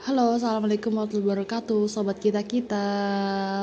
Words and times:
Halo, 0.00 0.32
assalamualaikum 0.32 0.96
warahmatullahi 0.96 1.44
wabarakatuh, 1.44 1.84
sobat 1.84 2.16
kita 2.24 2.40
kita. 2.40 2.88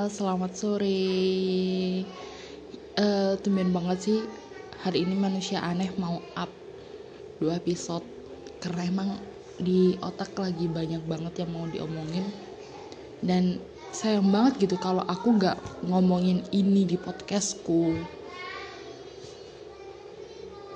Selamat 0.06 0.54
sore. 0.54 2.06
Uh, 2.94 3.34
tumben 3.42 3.74
banget 3.74 3.98
sih 4.06 4.20
hari 4.86 5.02
ini 5.02 5.18
manusia 5.18 5.66
aneh 5.66 5.90
mau 5.98 6.22
up 6.38 6.54
dua 7.42 7.58
episode 7.58 8.06
karena 8.62 8.86
emang 8.86 9.10
di 9.58 9.98
otak 9.98 10.38
lagi 10.38 10.70
banyak 10.70 11.02
banget 11.10 11.42
yang 11.42 11.58
mau 11.58 11.66
diomongin 11.66 12.30
dan 13.26 13.58
sayang 13.90 14.30
banget 14.30 14.70
gitu 14.70 14.78
kalau 14.78 15.02
aku 15.10 15.42
nggak 15.42 15.58
ngomongin 15.90 16.46
ini 16.54 16.86
di 16.86 17.02
podcastku 17.02 17.98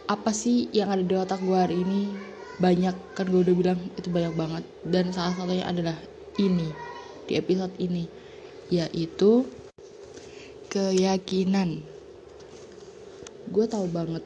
apa 0.09 0.33
sih 0.33 0.73
yang 0.73 0.89
ada 0.89 1.05
di 1.05 1.13
otak 1.13 1.37
gue 1.45 1.53
hari 1.53 1.85
ini 1.85 2.30
banyak 2.61 2.93
kan 3.17 3.25
gue 3.25 3.41
udah 3.41 3.55
bilang 3.57 3.79
itu 3.97 4.13
banyak 4.13 4.37
banget. 4.37 4.63
Dan 4.85 5.09
salah 5.09 5.33
satunya 5.33 5.65
adalah 5.65 5.97
ini 6.37 6.69
di 7.25 7.33
episode 7.35 7.73
ini 7.81 8.05
yaitu 8.69 9.49
keyakinan. 10.69 11.81
Gue 13.51 13.65
tahu 13.67 13.89
banget 13.89 14.23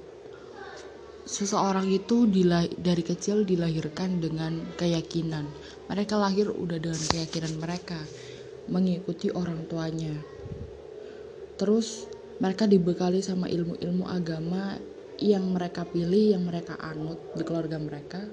seseorang 1.25 1.89
itu 1.89 2.29
dari 2.77 3.01
kecil 3.01 3.43
dilahirkan 3.49 4.21
dengan 4.21 4.61
keyakinan. 4.77 5.49
Mereka 5.89 6.13
lahir 6.21 6.53
udah 6.53 6.77
dengan 6.77 7.01
keyakinan 7.01 7.57
mereka 7.57 7.97
mengikuti 8.69 9.33
orang 9.33 9.65
tuanya. 9.65 10.13
Terus 11.57 12.05
mereka 12.37 12.69
dibekali 12.69 13.25
sama 13.25 13.49
ilmu-ilmu 13.49 14.05
agama 14.05 14.77
yang 15.19 15.55
mereka 15.55 15.87
pilih, 15.87 16.35
yang 16.35 16.43
mereka 16.43 16.75
anut 16.79 17.19
di 17.35 17.43
keluarga 17.47 17.79
mereka 17.79 18.25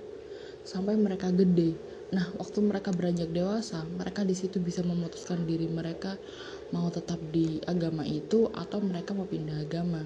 sampai 0.62 0.95
mereka 0.95 1.34
gede. 1.34 1.74
Nah, 2.14 2.28
waktu 2.38 2.62
mereka 2.62 2.95
beranjak 2.95 3.32
dewasa, 3.34 3.82
mereka 3.98 4.23
di 4.23 4.36
situ 4.36 4.62
bisa 4.62 4.84
memutuskan 4.87 5.42
diri 5.48 5.66
mereka 5.66 6.20
mau 6.70 6.88
tetap 6.92 7.18
di 7.32 7.59
agama 7.66 8.07
itu 8.07 8.46
atau 8.52 8.79
mereka 8.79 9.16
mau 9.16 9.26
pindah 9.26 9.65
agama. 9.65 10.04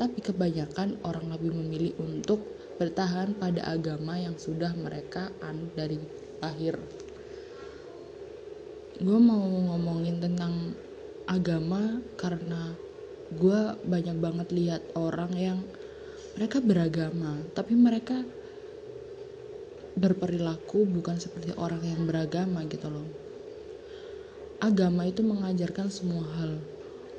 Tapi 0.00 0.18
kebanyakan 0.24 1.04
orang 1.06 1.30
lebih 1.30 1.52
memilih 1.54 1.92
untuk 2.02 2.42
bertahan 2.80 3.38
pada 3.38 3.62
agama 3.68 4.18
yang 4.18 4.34
sudah 4.34 4.74
mereka 4.74 5.30
anut 5.44 5.70
dari 5.78 6.00
lahir. 6.42 6.74
Gue 8.98 9.18
mau 9.22 9.44
ngomongin 9.44 10.18
tentang 10.18 10.74
agama 11.28 12.02
karena 12.18 12.74
gue 13.32 13.60
banyak 13.86 14.16
banget 14.18 14.48
lihat 14.50 14.82
orang 14.98 15.32
yang 15.36 15.58
mereka 16.38 16.58
beragama 16.64 17.42
tapi 17.52 17.76
mereka 17.76 18.24
berperilaku 19.92 20.88
bukan 20.88 21.20
seperti 21.20 21.52
orang 21.60 21.84
yang 21.84 22.08
beragama 22.08 22.64
gitu 22.64 22.88
loh. 22.88 23.08
Agama 24.62 25.04
itu 25.04 25.20
mengajarkan 25.20 25.92
semua 25.92 26.24
hal. 26.38 26.56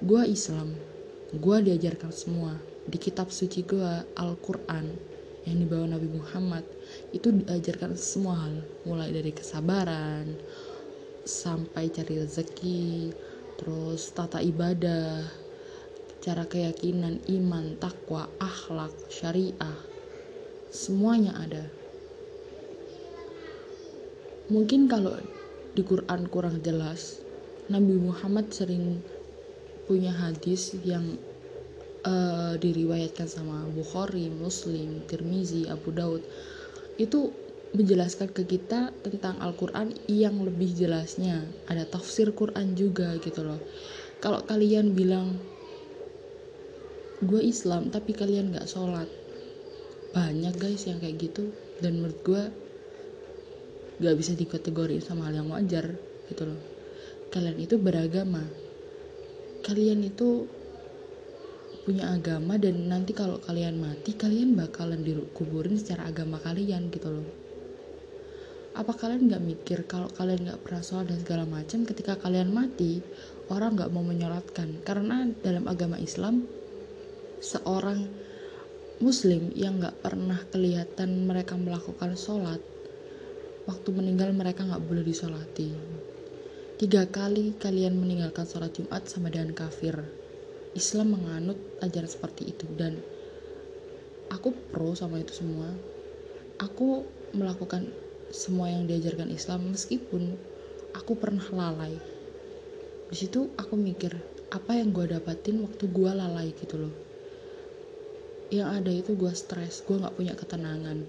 Gue 0.02 0.26
Islam 0.26 0.74
gue 1.34 1.58
diajarkan 1.66 2.14
semua. 2.14 2.54
Di 2.84 3.00
kitab 3.00 3.34
suci 3.34 3.66
gue 3.66 3.92
Al-Quran 4.14 4.86
yang 5.44 5.58
dibawa 5.59 5.98
Nabi 5.98 6.08
Muhammad 6.14 6.62
itu 7.09 7.34
diajarkan 7.34 7.98
semua 7.98 8.38
hal. 8.38 8.62
Mulai 8.86 9.09
dari 9.09 9.34
kesabaran 9.34 10.38
sampai 11.24 11.88
cari 11.90 12.20
rezeki 12.20 13.16
terus 13.56 14.12
tata 14.12 14.44
ibadah 14.44 15.42
cara 16.23 16.47
keyakinan, 16.47 17.19
iman, 17.27 17.75
takwa, 17.75 18.31
akhlak, 18.39 18.95
syariah, 19.11 19.75
semuanya 20.71 21.35
ada. 21.35 21.67
Mungkin 24.47 24.88
kalau 24.88 25.19
di 25.75 25.83
Quran 25.83 26.31
kurang 26.31 26.63
jelas, 26.63 27.19
Nabi 27.67 27.99
Muhammad 27.99 28.55
sering 28.55 29.03
punya 29.83 30.16
hadis 30.16 30.71
yang 30.88 31.19
uh, 32.07 32.55
diriwayatkan 32.55 33.28
sama 33.28 33.67
Bukhari, 33.75 34.31
Muslim, 34.31 35.03
Tirmizi, 35.03 35.67
Abu 35.67 35.91
Daud. 35.91 36.23
Itu 36.95 37.35
menjelaskan 37.75 38.31
ke 38.31 38.47
kita 38.47 38.95
tentang 39.03 39.44
Al-Quran 39.44 39.91
yang 40.07 40.39
lebih 40.39 40.72
jelasnya. 40.72 41.44
Ada 41.67 41.83
tafsir 41.89 42.31
Quran 42.31 42.79
juga 42.79 43.17
gitu 43.19 43.44
loh. 43.44 43.59
Kalau 44.23 44.45
kalian 44.47 44.95
bilang 44.95 45.35
gue 47.25 47.41
Islam 47.44 47.89
tapi 47.89 48.11
kalian 48.13 48.53
gak 48.53 48.69
sholat. 48.69 49.09
Banyak 50.13 50.56
guys 50.59 50.85
yang 50.85 51.01
kayak 51.01 51.17
gitu. 51.19 51.51
Dan 51.81 52.00
menurut 52.00 52.19
gue 52.22 52.44
gak 54.03 54.16
bisa 54.19 54.34
dikategori 54.35 55.00
sama 55.01 55.29
hal 55.29 55.44
yang 55.44 55.50
wajar 55.50 55.95
gitu 56.29 56.44
loh. 56.44 56.62
Kalian 57.33 57.57
itu 57.57 57.75
beragama. 57.81 58.45
Kalian 59.63 60.03
itu 60.03 60.45
punya 61.83 62.16
agama 62.16 62.56
dan 62.56 62.88
nanti 62.88 63.12
kalau 63.12 63.44
kalian 63.44 63.75
mati 63.75 64.16
kalian 64.16 64.56
bakalan 64.56 65.03
dikuburin 65.03 65.75
secara 65.75 66.07
agama 66.07 66.39
kalian 66.39 66.88
gitu 66.88 67.12
loh. 67.12 67.28
Apa 68.73 68.95
kalian 68.97 69.29
gak 69.29 69.44
mikir 69.44 69.79
kalau 69.85 70.09
kalian 70.09 70.50
gak 70.50 70.63
pernah 70.66 70.81
sholat 70.81 71.12
dan 71.12 71.19
segala 71.22 71.44
macam 71.45 71.85
ketika 71.85 72.17
kalian 72.17 72.50
mati 72.50 73.03
orang 73.51 73.78
gak 73.78 73.91
mau 73.91 74.01
menyolatkan? 74.01 74.81
Karena 74.81 75.29
dalam 75.44 75.67
agama 75.69 76.00
Islam 76.00 76.47
seorang 77.44 78.08
muslim 79.04 79.52
yang 79.52 79.84
gak 79.84 80.00
pernah 80.00 80.40
kelihatan 80.48 81.28
mereka 81.28 81.59
melakukan 81.59 82.16
sholat 82.16 82.64
waktu 83.68 83.90
meninggal 83.92 84.31
mereka 84.31 84.64
gak 84.64 84.80
boleh 84.80 85.04
disolati. 85.04 85.76
Tiga 86.80 87.04
kali 87.12 87.52
kalian 87.59 88.00
meninggalkan 88.00 88.48
sholat 88.48 88.72
jumat 88.72 89.12
sama 89.12 89.28
dengan 89.28 89.52
kafir. 89.52 90.08
Islam 90.72 91.20
menganut 91.20 91.59
ajaran 91.84 92.08
seperti 92.08 92.56
itu 92.56 92.64
dan 92.80 92.96
aku 94.31 94.56
pro 94.72 94.96
sama 94.96 95.20
itu 95.20 95.44
semua. 95.44 95.68
Aku 96.64 97.04
melakukan 97.36 97.92
semua 98.31 98.72
yang 98.72 98.88
diajarkan 98.88 99.28
Islam 99.28 99.68
meskipun 99.75 100.40
aku 100.96 101.20
pernah 101.20 101.44
lalai. 101.52 102.00
Di 103.12 103.16
situ 103.20 103.52
aku 103.60 103.75
mikir 103.75 104.16
apa 104.48 104.80
yang 104.80 104.96
gue 104.96 105.12
dapatin 105.12 105.60
waktu 105.60 105.92
gue 105.92 106.12
lalai 106.16 106.56
gitu 106.56 106.88
loh 106.88 107.12
yang 108.50 108.74
ada 108.74 108.92
itu 108.92 109.16
gue 109.16 109.31
stres 109.31 109.86
gue 109.86 109.96
nggak 109.96 110.16
punya 110.18 110.34
ketenangan. 110.36 111.06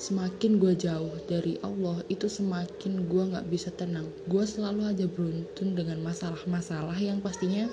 Semakin 0.00 0.56
gue 0.56 0.72
jauh 0.78 1.12
dari 1.28 1.60
Allah 1.60 2.00
itu 2.08 2.30
semakin 2.30 3.10
gue 3.10 3.22
nggak 3.34 3.46
bisa 3.52 3.68
tenang. 3.74 4.08
Gue 4.30 4.46
selalu 4.46 4.88
aja 4.88 5.06
beruntun 5.10 5.76
dengan 5.76 6.00
masalah-masalah 6.00 6.96
yang 6.96 7.20
pastinya 7.20 7.68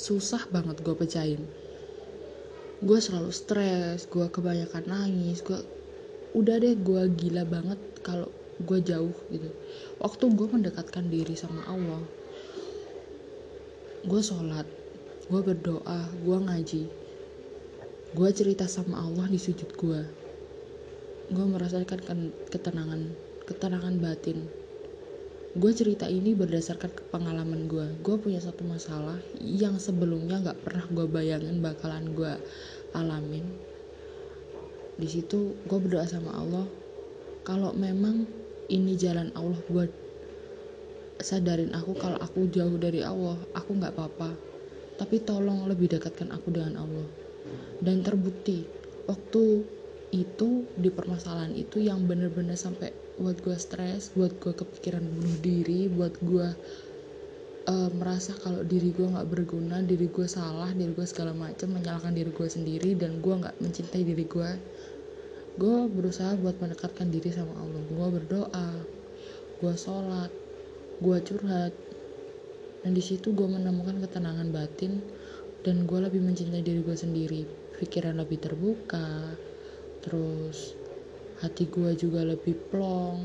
susah 0.00 0.48
banget 0.50 0.82
gue 0.82 0.94
pecahin. 0.96 1.46
Gue 2.82 2.98
selalu 2.98 3.30
stres 3.30 4.10
gue 4.10 4.26
kebanyakan 4.26 4.88
nangis 4.88 5.44
gue 5.44 5.60
udah 6.32 6.56
deh 6.58 6.74
gue 6.74 7.02
gila 7.14 7.44
banget 7.46 7.78
kalau 8.02 8.32
gue 8.58 8.78
jauh 8.82 9.14
gitu. 9.30 9.50
Waktu 10.02 10.24
gue 10.34 10.48
mendekatkan 10.50 11.06
diri 11.06 11.38
sama 11.38 11.62
Allah 11.70 12.02
gue 14.02 14.18
sholat 14.18 14.66
gue 15.30 15.40
berdoa 15.46 16.10
gue 16.26 16.38
ngaji 16.42 16.82
gue 18.12 18.28
cerita 18.28 18.68
sama 18.68 19.00
Allah 19.00 19.24
di 19.24 19.40
sujud 19.40 19.72
gue 19.72 20.00
gue 21.32 21.46
merasakan 21.48 22.28
ketenangan 22.52 23.08
ketenangan 23.48 23.96
batin. 24.04 24.52
Gue 25.56 25.72
cerita 25.72 26.04
ini 26.12 26.36
berdasarkan 26.36 26.92
pengalaman 27.08 27.72
gue 27.72 27.88
gue 28.04 28.16
punya 28.20 28.36
satu 28.36 28.68
masalah 28.68 29.16
yang 29.40 29.80
sebelumnya 29.80 30.44
gak 30.44 30.60
pernah 30.60 30.84
gue 30.92 31.08
bayangin 31.08 31.64
bakalan 31.64 32.12
gue 32.12 32.36
alamin. 32.92 33.48
Di 35.00 35.08
situ 35.08 35.56
gue 35.64 35.78
berdoa 35.80 36.04
sama 36.04 36.36
Allah 36.36 36.68
kalau 37.48 37.72
memang 37.72 38.28
ini 38.68 38.92
jalan 38.92 39.32
Allah 39.32 39.56
buat 39.72 39.88
sadarin 41.16 41.72
aku 41.72 41.96
kalau 41.96 42.20
aku 42.20 42.44
jauh 42.52 42.76
dari 42.76 43.00
Allah 43.00 43.40
aku 43.56 43.72
nggak 43.72 43.96
apa-apa. 43.96 44.36
Tapi 45.00 45.16
tolong 45.24 45.64
lebih 45.64 45.96
dekatkan 45.96 46.28
aku 46.28 46.52
dengan 46.52 46.76
Allah 46.84 47.22
dan 47.82 48.04
terbukti 48.06 48.64
waktu 49.10 49.66
itu 50.12 50.68
di 50.76 50.92
permasalahan 50.92 51.56
itu 51.56 51.80
yang 51.80 52.04
bener-bener 52.04 52.54
sampai 52.54 52.92
buat 53.16 53.40
gue 53.40 53.56
stres 53.56 54.12
buat 54.12 54.36
gue 54.40 54.52
kepikiran 54.52 55.00
bunuh 55.00 55.36
diri 55.40 55.88
buat 55.88 56.14
gue 56.20 56.48
uh, 57.68 57.90
merasa 57.96 58.36
kalau 58.40 58.60
diri 58.64 58.92
gue 58.92 59.08
nggak 59.08 59.28
berguna 59.28 59.80
diri 59.80 60.08
gue 60.12 60.28
salah 60.28 60.68
diri 60.72 60.92
gue 60.92 61.06
segala 61.08 61.32
macam 61.32 61.72
menyalahkan 61.72 62.12
diri 62.12 62.28
gue 62.28 62.48
sendiri 62.48 62.92
dan 62.96 63.24
gue 63.24 63.34
nggak 63.34 63.56
mencintai 63.60 64.02
diri 64.04 64.24
gue 64.28 64.50
gue 65.52 65.78
berusaha 65.92 66.32
buat 66.40 66.56
mendekatkan 66.64 67.12
diri 67.12 67.28
sama 67.28 67.52
Allah. 67.60 67.82
Gue 67.92 68.06
berdoa 68.08 68.68
gue 69.62 69.74
sholat 69.78 70.32
gue 70.98 71.18
curhat 71.22 71.74
dan 72.82 72.90
di 72.94 73.02
situ 73.02 73.30
gue 73.30 73.46
menemukan 73.46 74.02
ketenangan 74.02 74.50
batin 74.50 74.98
dan 75.62 75.86
gue 75.86 75.98
lebih 76.02 76.18
mencintai 76.18 76.62
diri 76.62 76.82
gue 76.82 76.96
sendiri. 76.98 77.42
Pikiran 77.78 78.18
lebih 78.18 78.38
terbuka 78.42 79.34
terus 80.02 80.74
hati 81.38 81.70
gue 81.70 81.94
juga 81.94 82.26
lebih 82.26 82.54
plong. 82.70 83.18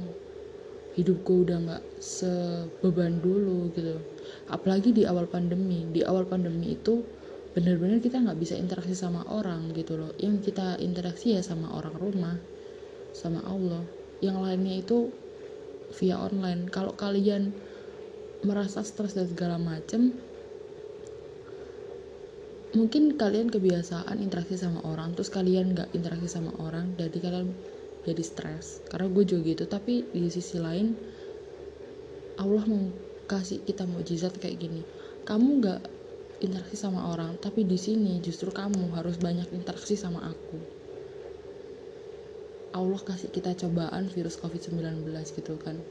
Hidup 0.97 1.21
gue 1.25 1.37
udah 1.49 1.57
nggak 1.61 1.83
sebeban 2.01 3.21
dulu 3.21 3.69
gitu. 3.73 4.01
Apalagi 4.49 4.93
di 4.93 5.05
awal 5.05 5.29
pandemi. 5.29 5.85
Di 5.89 6.01
awal 6.05 6.25
pandemi 6.25 6.73
itu 6.73 7.05
bener-bener 7.53 7.97
kita 7.97 8.21
nggak 8.21 8.37
bisa 8.37 8.53
interaksi 8.57 8.93
sama 8.93 9.25
orang 9.29 9.73
gitu 9.73 9.97
loh. 9.97 10.13
Yang 10.21 10.53
kita 10.53 10.77
interaksi 10.81 11.37
ya 11.37 11.41
sama 11.41 11.73
orang 11.73 11.93
rumah 11.97 12.37
sama 13.13 13.41
Allah. 13.45 13.81
Yang 14.21 14.37
lainnya 14.41 14.75
itu 14.81 15.09
via 15.97 16.17
online. 16.17 16.69
Kalau 16.69 16.93
kalian 16.97 17.53
merasa 18.45 18.85
stres 18.85 19.17
dan 19.17 19.25
segala 19.25 19.57
macem 19.57 20.13
mungkin 22.79 23.03
kalian 23.21 23.50
kebiasaan 23.56 24.18
interaksi 24.25 24.56
sama 24.63 24.79
orang 24.91 25.09
terus 25.15 25.29
kalian 25.38 25.74
nggak 25.74 25.89
interaksi 25.97 26.29
sama 26.35 26.51
orang 26.62 26.85
jadi 27.01 27.18
kalian 27.25 27.50
jadi 28.07 28.24
stres. 28.24 28.65
Karena 28.88 29.07
gue 29.12 29.24
juga 29.27 29.41
gitu 29.51 29.63
tapi 29.75 29.94
di 30.13 30.29
sisi 30.31 30.57
lain 30.62 30.88
Allah 32.44 32.63
mau 32.71 32.85
kasih 33.31 33.65
kita 33.68 33.83
mujizat 33.89 34.33
kayak 34.41 34.57
gini. 34.63 34.81
Kamu 35.27 35.47
nggak 35.59 35.81
interaksi 36.45 36.77
sama 36.77 37.12
orang 37.13 37.31
tapi 37.41 37.65
di 37.65 37.75
sini 37.81 38.21
justru 38.21 38.50
kamu 38.53 38.94
harus 38.95 39.18
banyak 39.18 39.50
interaksi 39.57 39.97
sama 39.97 40.23
aku. 40.31 40.62
Allah 42.77 43.01
kasih 43.01 43.33
kita 43.33 43.57
cobaan 43.57 44.06
virus 44.13 44.38
covid-19 44.38 45.01
gitu 45.33 45.57
kan. 45.57 45.81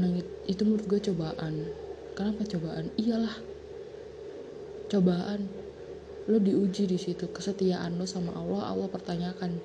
Nah 0.00 0.12
itu 0.48 0.62
menurut 0.64 0.86
gue 0.88 1.00
cobaan. 1.12 1.54
Kenapa 2.16 2.48
cobaan? 2.48 2.88
Iyalah 2.96 3.55
cobaan. 4.90 5.46
Lo 6.26 6.42
diuji 6.42 6.90
di 6.90 6.98
situ 6.98 7.30
kesetiaan 7.30 7.94
lo 7.98 8.06
sama 8.06 8.34
Allah 8.34 8.74
Allah 8.74 8.88
pertanyakan 8.90 9.62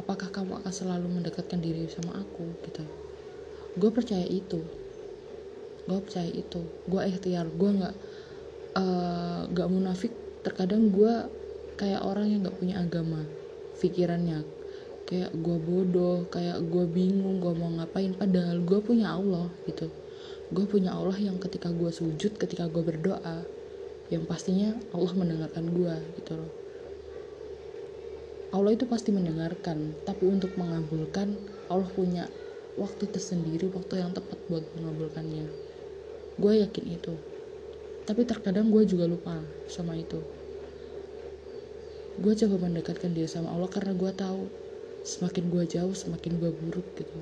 apakah 0.00 0.32
kamu 0.32 0.64
akan 0.64 0.72
selalu 0.72 1.06
mendekatkan 1.20 1.60
diri 1.60 1.84
sama 1.90 2.16
aku? 2.16 2.48
Gitu. 2.64 2.84
Gue 3.76 3.90
percaya 3.92 4.24
itu. 4.24 4.64
Gue 5.84 5.98
percaya 6.00 6.32
itu. 6.32 6.64
Gue 6.88 7.00
ikhtiar. 7.04 7.48
Gue 7.52 7.70
nggak 7.76 7.94
Eh, 8.78 9.40
gak 9.50 9.68
munafik. 9.70 10.12
Terkadang 10.46 10.94
gue 10.94 11.26
kayak 11.74 12.04
orang 12.04 12.30
yang 12.30 12.40
gak 12.46 12.58
punya 12.62 12.78
agama 12.78 13.26
pikirannya. 13.82 14.46
Kayak 15.08 15.32
gue 15.34 15.56
bodoh 15.56 16.28
kayak 16.28 16.62
gue 16.68 16.84
bingung 16.86 17.42
gue 17.42 17.52
mau 17.58 17.72
ngapain. 17.74 18.14
Padahal 18.14 18.62
gue 18.62 18.78
punya 18.78 19.18
Allah 19.18 19.50
gitu. 19.66 19.90
Gue 20.54 20.64
punya 20.68 20.94
Allah 20.94 21.16
yang 21.18 21.42
ketika 21.42 21.74
gue 21.74 21.90
sujud 21.90 22.38
ketika 22.38 22.70
gue 22.70 22.82
berdoa 22.86 23.42
yang 24.08 24.24
pastinya 24.24 24.72
Allah 24.96 25.12
mendengarkan 25.12 25.68
gue 25.68 25.94
gitu 26.20 26.32
loh. 26.40 26.52
Allah 28.48 28.72
itu 28.72 28.88
pasti 28.88 29.12
mendengarkan 29.12 29.92
tapi 30.08 30.24
untuk 30.24 30.56
mengabulkan 30.56 31.36
Allah 31.68 31.88
punya 31.92 32.24
waktu 32.80 33.04
tersendiri 33.12 33.68
waktu 33.68 34.00
yang 34.00 34.16
tepat 34.16 34.40
buat 34.48 34.64
mengabulkannya. 34.80 35.44
Gue 36.40 36.52
yakin 36.64 36.84
itu. 36.88 37.12
Tapi 38.08 38.24
terkadang 38.24 38.72
gue 38.72 38.88
juga 38.88 39.04
lupa 39.04 39.36
sama 39.68 39.92
itu. 40.00 40.24
Gue 42.16 42.32
coba 42.32 42.56
mendekatkan 42.64 43.12
diri 43.12 43.28
sama 43.28 43.52
Allah 43.52 43.68
karena 43.68 43.92
gue 43.92 44.12
tahu 44.16 44.48
semakin 45.04 45.44
gue 45.52 45.64
jauh 45.68 45.92
semakin 45.92 46.40
gue 46.40 46.48
buruk 46.48 46.88
gitu. 46.96 47.18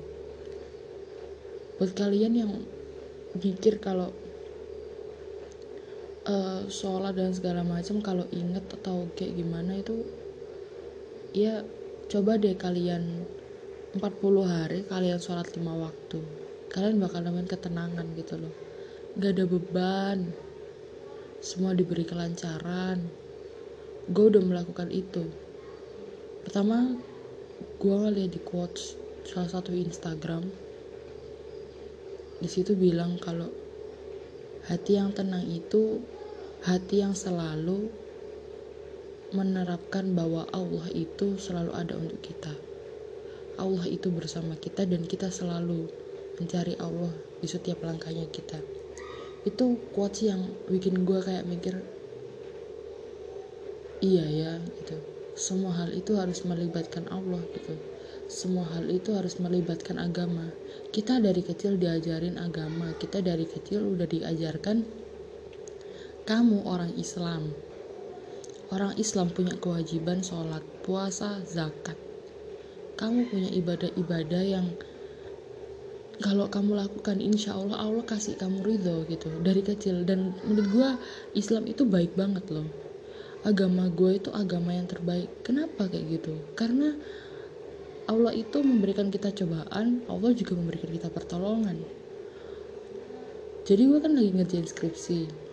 Buat 1.75 1.91
kalian 1.91 2.33
yang 2.33 2.51
mikir 3.35 3.83
kalau 3.83 4.15
uh, 6.27 6.61
sholat 6.67 7.15
dan 7.15 7.31
segala 7.31 7.63
macam 7.63 8.03
kalau 8.03 8.27
inget 8.35 8.63
atau 8.69 9.07
kayak 9.15 9.39
gimana 9.39 9.79
itu 9.79 10.03
ya 11.31 11.63
coba 12.07 12.39
deh 12.39 12.55
kalian 12.55 13.27
40 13.97 14.03
hari 14.45 14.85
kalian 14.85 15.17
sholat 15.17 15.47
lima 15.57 15.73
waktu. 15.87 16.19
Kalian 16.67 16.99
bakal 16.99 17.23
nemuin 17.23 17.49
ketenangan 17.49 18.05
gitu 18.19 18.35
loh. 18.37 18.53
Gak 19.17 19.33
ada 19.33 19.45
beban. 19.47 20.19
Semua 21.39 21.73
diberi 21.73 22.03
kelancaran. 22.03 23.01
Gue 24.11 24.25
udah 24.29 24.43
melakukan 24.43 24.91
itu. 24.91 25.25
Pertama 26.45 26.99
gue 27.79 27.95
ngeliat 27.95 28.31
di 28.35 28.41
quotes 28.43 28.99
salah 29.25 29.49
satu 29.49 29.73
Instagram. 29.73 30.45
Di 32.37 32.49
situ 32.51 32.77
bilang 32.77 33.17
kalau 33.17 33.49
hati 34.67 34.99
yang 34.99 35.15
tenang 35.15 35.47
itu 35.47 36.03
hati 36.65 37.05
yang 37.05 37.13
selalu 37.13 37.91
menerapkan 39.35 40.15
bahwa 40.15 40.47
Allah 40.55 40.87
itu 40.95 41.35
selalu 41.35 41.71
ada 41.75 41.93
untuk 41.99 42.23
kita. 42.23 42.53
Allah 43.57 43.85
itu 43.89 44.07
bersama 44.13 44.55
kita 44.55 44.85
dan 44.85 45.03
kita 45.03 45.33
selalu 45.33 45.89
mencari 46.37 46.77
Allah 46.77 47.11
di 47.41 47.47
setiap 47.49 47.81
langkahnya 47.83 48.29
kita. 48.29 48.61
Itu 49.43 49.81
quotes 49.91 50.25
yang 50.25 50.45
bikin 50.69 51.03
gue 51.03 51.19
kayak 51.19 51.45
mikir 51.49 51.75
iya 53.99 54.25
ya 54.25 54.53
gitu. 54.61 54.97
Semua 55.37 55.73
hal 55.73 55.93
itu 55.93 56.17
harus 56.17 56.45
melibatkan 56.45 57.05
Allah 57.09 57.41
gitu. 57.53 57.73
Semua 58.29 58.65
hal 58.75 58.89
itu 58.89 59.13
harus 59.13 59.37
melibatkan 59.41 59.97
agama. 60.01 60.53
Kita 60.93 61.17
dari 61.21 61.41
kecil 61.41 61.77
diajarin 61.77 62.37
agama 62.41 62.93
kita 62.97 63.21
dari 63.21 63.45
kecil 63.45 63.97
udah 63.97 64.05
diajarkan 64.05 65.06
kamu 66.27 66.67
orang 66.67 66.91
Islam. 66.99 67.55
Orang 68.67 68.99
Islam 68.99 69.31
punya 69.31 69.55
kewajiban 69.55 70.19
sholat 70.19 70.59
puasa 70.83 71.39
zakat. 71.47 71.95
Kamu 72.99 73.31
punya 73.31 73.47
ibadah-ibadah 73.55 74.43
yang 74.43 74.75
kalau 76.19 76.51
kamu 76.51 76.83
lakukan 76.83 77.23
insya 77.23 77.55
Allah 77.55 77.79
Allah 77.79 78.03
kasih 78.03 78.35
kamu 78.35 78.59
ridho 78.59 79.07
gitu 79.07 79.31
dari 79.39 79.63
kecil. 79.63 80.03
Dan 80.03 80.35
menurut 80.43 80.67
gue 80.67 80.89
Islam 81.39 81.63
itu 81.63 81.87
baik 81.87 82.19
banget 82.19 82.43
loh. 82.51 82.67
Agama 83.47 83.87
gue 83.87 84.19
itu 84.19 84.27
agama 84.35 84.75
yang 84.75 84.91
terbaik. 84.91 85.31
Kenapa 85.47 85.87
kayak 85.87 86.11
gitu? 86.11 86.35
Karena 86.59 86.91
Allah 88.11 88.35
itu 88.35 88.59
memberikan 88.59 89.07
kita 89.07 89.31
cobaan 89.31 90.03
Allah 90.11 90.35
juga 90.35 90.59
memberikan 90.59 90.91
kita 90.91 91.07
pertolongan. 91.07 91.87
Jadi 93.63 93.81
gue 93.87 93.99
kan 94.03 94.11
lagi 94.11 94.35
ngerjain 94.35 94.67
skripsi 94.67 95.46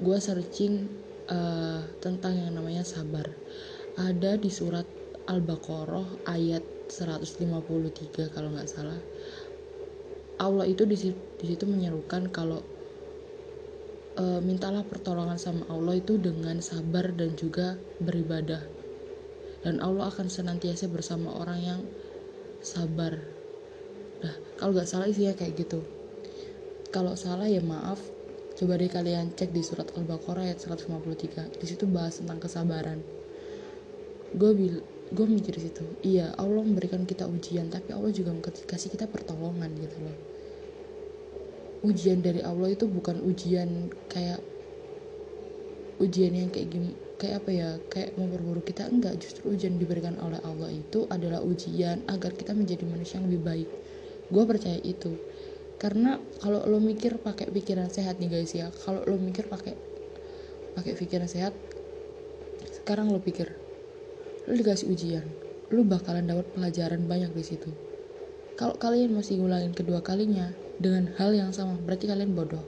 gue 0.00 0.18
searching 0.18 0.90
uh, 1.30 1.82
tentang 2.02 2.34
yang 2.34 2.54
namanya 2.54 2.82
sabar. 2.82 3.30
Ada 3.94 4.34
di 4.40 4.50
surat 4.50 4.86
Al-Baqarah 5.24 6.28
ayat 6.28 6.64
153 6.90 8.34
kalau 8.34 8.52
nggak 8.52 8.68
salah. 8.68 9.00
Allah 10.36 10.66
itu 10.66 10.84
di 10.84 10.98
situ 10.98 11.64
menyerukan 11.64 12.28
kalau 12.28 12.58
e, 14.18 14.24
mintalah 14.42 14.82
pertolongan 14.82 15.38
sama 15.38 15.62
Allah 15.70 15.98
itu 15.98 16.18
dengan 16.18 16.58
sabar 16.58 17.14
dan 17.14 17.38
juga 17.38 17.78
beribadah. 18.02 18.60
Dan 19.64 19.80
Allah 19.80 20.12
akan 20.12 20.28
senantiasa 20.28 20.90
bersama 20.90 21.32
orang 21.38 21.60
yang 21.62 21.80
sabar. 22.60 23.16
Nah 24.20 24.34
kalau 24.60 24.76
nggak 24.76 24.90
salah 24.90 25.08
isinya 25.08 25.32
kayak 25.38 25.56
gitu. 25.56 25.80
Kalau 26.92 27.16
salah 27.16 27.48
ya 27.48 27.62
maaf 27.64 27.98
coba 28.54 28.78
deh 28.78 28.86
kalian 28.86 29.34
cek 29.34 29.50
di 29.50 29.62
surat 29.66 29.90
Al-Baqarah 29.98 30.46
ayat 30.46 30.62
153 30.62 31.58
di 31.58 31.66
situ 31.66 31.84
bahas 31.90 32.22
tentang 32.22 32.38
kesabaran. 32.38 33.02
Gue 34.34 34.50
bil 34.54 34.74
gue 35.14 35.26
mikir 35.28 35.54
situ 35.60 35.84
iya 36.02 36.32
Allah 36.34 36.64
memberikan 36.64 37.04
kita 37.06 37.28
ujian 37.28 37.68
tapi 37.68 37.92
Allah 37.92 38.10
juga 38.10 38.34
kasih 38.66 38.94
kita 38.94 39.10
pertolongan 39.10 39.74
gitu 39.78 39.96
loh. 40.02 40.16
Ujian 41.84 42.22
dari 42.22 42.40
Allah 42.40 42.72
itu 42.72 42.86
bukan 42.86 43.20
ujian 43.26 43.90
kayak 44.08 44.40
ujian 45.98 46.32
yang 46.34 46.48
kayak 46.50 46.68
gim 46.70 46.94
kayak 47.18 47.44
apa 47.44 47.50
ya 47.50 47.68
kayak 47.90 48.14
memperburuk 48.14 48.70
kita 48.70 48.86
enggak. 48.86 49.18
Justru 49.18 49.50
ujian 49.50 49.82
diberikan 49.82 50.14
oleh 50.22 50.38
Allah 50.46 50.70
itu 50.70 51.10
adalah 51.10 51.42
ujian 51.42 52.06
agar 52.06 52.34
kita 52.38 52.54
menjadi 52.54 52.86
manusia 52.86 53.18
yang 53.18 53.26
lebih 53.30 53.42
baik. 53.42 53.68
Gue 54.30 54.44
percaya 54.46 54.80
itu 54.80 55.20
karena 55.84 56.16
kalau 56.40 56.64
lo 56.64 56.80
mikir 56.80 57.20
pakai 57.20 57.52
pikiran 57.52 57.92
sehat 57.92 58.16
nih 58.16 58.32
guys 58.32 58.56
ya. 58.56 58.72
Kalau 58.72 59.04
lo 59.04 59.20
mikir 59.20 59.52
pakai 59.52 59.76
pakai 60.72 60.96
pikiran 60.96 61.28
sehat 61.28 61.52
sekarang 62.72 63.12
lo 63.12 63.20
pikir 63.20 63.52
lu 64.48 64.56
dikasih 64.56 64.88
ujian 64.88 65.28
lu 65.68 65.84
bakalan 65.84 66.24
dapat 66.24 66.48
pelajaran 66.56 67.04
banyak 67.04 67.36
di 67.36 67.44
situ. 67.44 67.68
Kalau 68.56 68.80
kalian 68.80 69.12
masih 69.12 69.44
ngulangin 69.44 69.76
kedua 69.76 70.00
kalinya 70.00 70.56
dengan 70.80 71.12
hal 71.20 71.36
yang 71.36 71.52
sama 71.52 71.76
berarti 71.84 72.08
kalian 72.08 72.32
bodoh. 72.32 72.64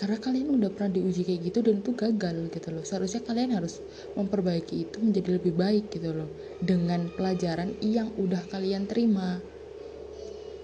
Karena 0.00 0.16
kalian 0.16 0.48
udah 0.56 0.72
pernah 0.72 0.96
diuji 0.96 1.28
kayak 1.28 1.52
gitu 1.52 1.60
dan 1.60 1.84
itu 1.84 1.92
gagal 1.92 2.48
gitu 2.48 2.68
loh. 2.72 2.80
Seharusnya 2.80 3.20
kalian 3.20 3.52
harus 3.52 3.84
memperbaiki 4.16 4.88
itu 4.88 5.04
menjadi 5.04 5.36
lebih 5.36 5.52
baik 5.52 5.92
gitu 5.92 6.16
loh 6.16 6.32
dengan 6.64 7.12
pelajaran 7.12 7.76
yang 7.84 8.16
udah 8.16 8.48
kalian 8.48 8.88
terima 8.88 9.44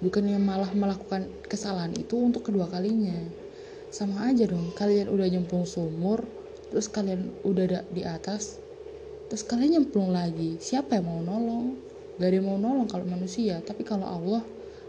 bukan 0.00 0.24
yang 0.28 0.44
malah 0.44 0.68
melakukan 0.76 1.32
kesalahan 1.48 1.92
itu 1.96 2.20
untuk 2.20 2.44
kedua 2.44 2.68
kalinya. 2.68 3.16
Sama 3.88 4.28
aja 4.28 4.44
dong 4.44 4.74
kalian 4.76 5.08
udah 5.08 5.26
nyemplung 5.30 5.64
sumur 5.64 6.26
terus 6.68 6.90
kalian 6.90 7.32
udah 7.46 7.86
di 7.88 8.02
atas 8.02 8.60
terus 9.30 9.42
kalian 9.46 9.80
nyemplung 9.80 10.12
lagi. 10.12 10.60
Siapa 10.60 11.00
yang 11.00 11.06
mau 11.08 11.20
nolong? 11.24 11.66
Gak 12.20 12.28
ada 12.28 12.36
yang 12.36 12.46
mau 12.48 12.58
nolong 12.60 12.88
kalau 12.88 13.06
manusia. 13.08 13.60
Tapi 13.64 13.82
kalau 13.86 14.04
Allah 14.04 14.42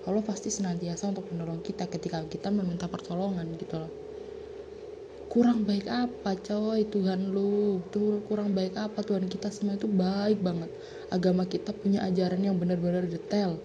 Allah 0.08 0.24
pasti 0.24 0.48
senantiasa 0.48 1.12
untuk 1.12 1.28
menolong 1.32 1.60
kita 1.60 1.88
ketika 1.92 2.24
kita 2.28 2.48
meminta 2.52 2.88
pertolongan 2.88 3.48
gitu 3.60 3.76
loh. 3.80 3.92
Kurang 5.28 5.68
baik 5.68 5.92
apa 5.92 6.40
coy? 6.40 6.88
Tuhan 6.88 7.36
lu 7.36 7.84
tuh 7.92 8.24
kurang 8.24 8.56
baik 8.56 8.80
apa? 8.80 9.04
Tuhan 9.04 9.28
kita 9.28 9.52
semua 9.52 9.76
itu 9.76 9.88
baik 9.88 10.40
banget. 10.40 10.72
Agama 11.12 11.44
kita 11.44 11.76
punya 11.76 12.08
ajaran 12.08 12.40
yang 12.40 12.56
benar-benar 12.56 13.04
detail 13.08 13.60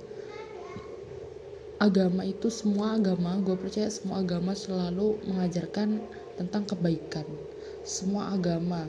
agama 1.82 2.22
itu 2.22 2.46
semua 2.46 2.94
agama 2.94 3.34
gue 3.42 3.58
percaya 3.58 3.90
semua 3.90 4.22
agama 4.22 4.54
selalu 4.54 5.18
mengajarkan 5.26 5.98
tentang 6.38 6.62
kebaikan 6.62 7.26
semua 7.82 8.30
agama 8.38 8.86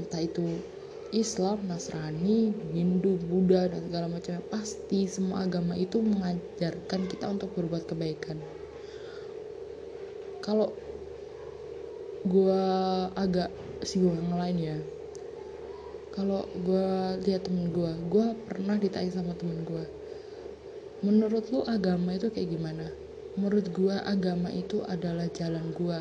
entah 0.00 0.24
itu 0.24 0.64
Islam, 1.12 1.68
Nasrani, 1.68 2.56
Hindu, 2.72 3.20
Buddha 3.20 3.68
dan 3.68 3.84
segala 3.84 4.08
macamnya 4.08 4.40
pasti 4.48 5.04
semua 5.04 5.44
agama 5.44 5.76
itu 5.76 6.00
mengajarkan 6.00 7.04
kita 7.04 7.28
untuk 7.28 7.52
berbuat 7.52 7.84
kebaikan. 7.84 8.40
Kalau 10.40 10.72
gue 12.24 12.64
agak 13.12 13.52
singgung 13.84 14.16
yang 14.16 14.40
lain 14.40 14.56
ya. 14.56 14.78
Kalau 16.16 16.48
gue 16.56 16.88
lihat 17.28 17.44
temen 17.44 17.68
gue, 17.76 17.92
gue 18.08 18.26
pernah 18.48 18.80
ditanya 18.80 19.12
sama 19.12 19.36
temen 19.36 19.68
gue. 19.68 19.84
Menurut 21.02 21.50
lu 21.50 21.66
agama 21.66 22.14
itu 22.14 22.30
kayak 22.30 22.48
gimana? 22.48 22.86
Menurut 23.34 23.68
gue 23.74 23.96
agama 23.98 24.48
itu 24.54 24.80
adalah 24.86 25.26
jalan 25.34 25.74
gue. 25.74 25.98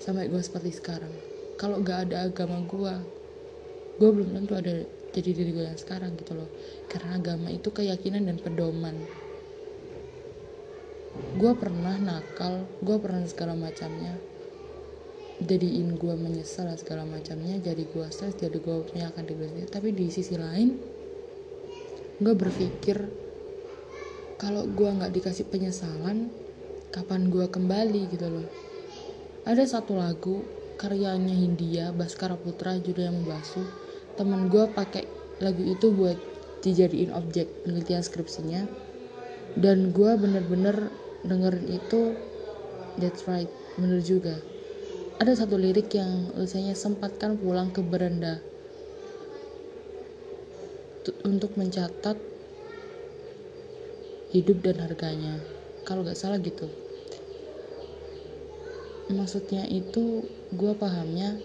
Sampai 0.00 0.32
gue 0.32 0.40
seperti 0.40 0.72
sekarang. 0.72 1.12
Kalau 1.60 1.80
gak 1.84 2.08
ada 2.08 2.28
agama 2.28 2.60
gue, 2.64 2.94
gue 3.96 4.10
belum 4.12 4.28
tentu 4.36 4.52
ada 4.52 4.84
jadi 5.16 5.32
diri 5.32 5.50
gue 5.56 5.64
yang 5.64 5.80
sekarang 5.80 6.12
gitu 6.20 6.36
loh 6.36 6.48
karena 6.92 7.16
agama 7.16 7.48
itu 7.48 7.72
keyakinan 7.72 8.28
dan 8.28 8.36
pedoman 8.36 8.92
gue 11.40 11.52
pernah 11.56 11.96
nakal 11.96 12.68
gue 12.84 12.96
pernah 13.00 13.24
segala 13.24 13.56
macamnya 13.56 14.20
jadiin 15.40 15.96
gue 15.96 16.14
menyesal 16.20 16.68
segala 16.76 17.08
macamnya 17.08 17.56
jadi 17.56 17.80
gue 17.88 18.06
stres 18.12 18.36
jadi 18.36 18.60
menyalahkan 18.60 19.24
diri 19.24 19.48
sendiri 19.48 19.68
tapi 19.72 19.88
di 19.96 20.12
sisi 20.12 20.36
lain 20.36 20.76
gue 22.20 22.34
berpikir 22.36 23.25
kalau 24.36 24.68
gue 24.68 24.88
nggak 24.88 25.12
dikasih 25.16 25.48
penyesalan 25.48 26.28
kapan 26.92 27.32
gue 27.32 27.48
kembali 27.48 28.02
gitu 28.12 28.28
loh. 28.28 28.48
Ada 29.48 29.64
satu 29.64 29.96
lagu 29.96 30.44
karyanya 30.76 31.32
Hindia 31.32 31.92
Baskara 31.92 32.36
Putra 32.36 32.76
judulnya 32.76 33.12
Membasuh. 33.16 33.64
Temen 34.16 34.48
gue 34.52 34.64
pakai 34.72 35.04
lagu 35.40 35.64
itu 35.64 35.92
buat 35.92 36.16
dijadiin 36.60 37.12
objek 37.12 37.48
penelitian 37.64 38.04
skripsinya. 38.04 38.64
Dan 39.56 39.92
gue 39.96 40.12
bener-bener 40.20 40.92
dengerin 41.24 41.68
itu 41.72 42.12
that's 43.00 43.24
right 43.24 43.48
bener 43.80 44.04
juga. 44.04 44.36
Ada 45.16 45.44
satu 45.44 45.56
lirik 45.56 45.88
yang 45.96 46.28
tulisannya 46.36 46.76
sempatkan 46.76 47.40
pulang 47.40 47.72
ke 47.72 47.80
beranda. 47.80 48.44
Untuk 51.24 51.56
mencatat 51.56 52.35
hidup 54.34 54.62
dan 54.64 54.82
harganya. 54.82 55.38
Kalau 55.86 56.02
gak 56.02 56.18
salah 56.18 56.42
gitu. 56.42 56.66
Maksudnya 59.06 59.70
itu 59.70 60.26
gue 60.50 60.72
pahamnya 60.74 61.38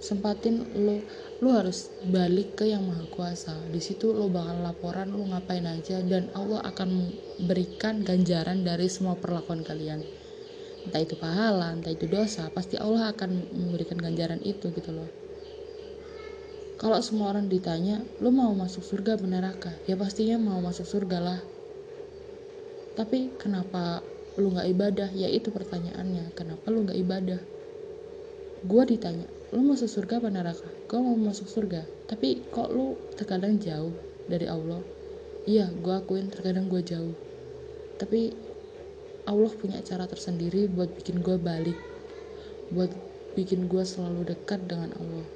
sempatin 0.00 0.64
lo 0.80 1.00
lu 1.44 1.52
harus 1.52 1.92
balik 2.08 2.56
ke 2.56 2.72
yang 2.72 2.88
maha 2.88 3.04
kuasa. 3.12 3.52
Di 3.68 3.80
situ 3.84 4.16
lo 4.16 4.32
bakal 4.32 4.64
laporan 4.64 5.12
lo 5.12 5.28
ngapain 5.28 5.68
aja 5.68 6.00
dan 6.00 6.32
Allah 6.32 6.64
akan 6.64 7.12
berikan 7.44 8.00
ganjaran 8.00 8.64
dari 8.64 8.88
semua 8.88 9.12
perlakuan 9.20 9.60
kalian. 9.60 10.00
Entah 10.88 11.02
itu 11.04 11.20
pahala 11.20 11.76
entah 11.76 11.92
itu 11.92 12.08
dosa 12.08 12.48
pasti 12.48 12.80
Allah 12.80 13.12
akan 13.12 13.52
memberikan 13.52 14.00
ganjaran 14.00 14.40
itu 14.40 14.72
gitu 14.72 14.88
loh. 14.96 15.10
Kalau 16.80 16.96
semua 17.04 17.32
orang 17.36 17.52
ditanya 17.52 18.00
lo 18.24 18.32
mau 18.32 18.56
masuk 18.56 18.80
surga 18.80 19.20
atau 19.20 19.28
neraka? 19.28 19.72
Ya 19.84 20.00
pastinya 20.00 20.40
mau 20.40 20.64
masuk 20.64 20.88
surga 20.88 21.20
lah 21.20 21.40
tapi 22.96 23.30
kenapa 23.36 24.00
lu 24.40 24.56
nggak 24.56 24.68
ibadah? 24.72 25.08
Ya 25.12 25.28
itu 25.28 25.52
pertanyaannya. 25.52 26.32
Kenapa 26.32 26.72
lu 26.72 26.88
nggak 26.88 26.96
ibadah? 26.96 27.40
Gue 28.64 28.82
ditanya 28.88 29.28
lu 29.54 29.62
masuk 29.62 29.86
surga 29.86 30.18
apa 30.18 30.28
neraka? 30.32 30.68
Gue 30.88 30.98
mau 30.98 31.14
masuk 31.14 31.46
surga. 31.46 31.84
Tapi 32.08 32.42
kok 32.50 32.72
lu 32.72 32.96
terkadang 33.14 33.60
jauh 33.60 33.92
dari 34.26 34.48
Allah? 34.48 34.80
Iya 35.44 35.70
gue 35.70 35.94
akuin 35.94 36.32
terkadang 36.32 36.72
gue 36.72 36.80
jauh. 36.82 37.14
Tapi 38.00 38.32
Allah 39.26 39.52
punya 39.52 39.78
cara 39.84 40.08
tersendiri 40.08 40.66
buat 40.66 40.90
bikin 40.96 41.20
gue 41.20 41.36
balik 41.36 41.78
buat 42.70 42.90
bikin 43.38 43.70
gue 43.70 43.84
selalu 43.86 44.34
dekat 44.34 44.66
dengan 44.66 44.90
Allah. 44.98 45.26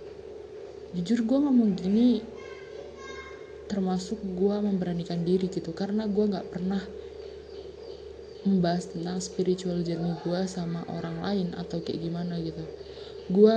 Jujur 0.96 1.22
gue 1.22 1.38
ngomong 1.38 1.78
gini 1.78 2.24
termasuk 3.70 4.18
gue 4.34 4.56
memberanikan 4.58 5.22
diri 5.22 5.46
gitu 5.46 5.70
karena 5.70 6.10
gue 6.10 6.26
gak 6.26 6.50
pernah 6.50 6.82
membahas 8.48 8.84
tentang 8.92 9.16
spiritual 9.28 9.78
journey 9.86 10.12
gue 10.24 10.40
sama 10.56 10.80
orang 10.96 11.16
lain 11.24 11.48
atau 11.60 11.78
kayak 11.84 12.00
gimana 12.06 12.34
gitu. 12.46 12.64
Gue 13.34 13.56